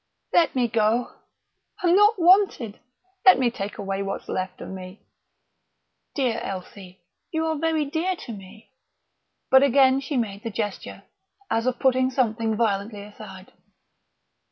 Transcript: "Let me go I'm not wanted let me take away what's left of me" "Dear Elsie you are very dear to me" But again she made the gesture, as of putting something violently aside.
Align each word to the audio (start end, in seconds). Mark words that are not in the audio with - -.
"Let 0.33 0.55
me 0.55 0.67
go 0.67 1.11
I'm 1.83 1.93
not 1.95 2.17
wanted 2.17 2.79
let 3.23 3.37
me 3.37 3.51
take 3.51 3.77
away 3.77 4.01
what's 4.01 4.27
left 4.27 4.59
of 4.59 4.69
me" 4.69 5.05
"Dear 6.15 6.39
Elsie 6.39 7.01
you 7.29 7.45
are 7.45 7.55
very 7.55 7.85
dear 7.85 8.15
to 8.15 8.31
me" 8.31 8.71
But 9.51 9.61
again 9.61 9.99
she 10.01 10.17
made 10.17 10.41
the 10.41 10.49
gesture, 10.49 11.03
as 11.51 11.67
of 11.67 11.77
putting 11.77 12.09
something 12.09 12.55
violently 12.57 13.03
aside. 13.03 13.53